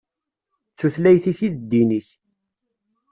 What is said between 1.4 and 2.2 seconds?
i d ddin-ik.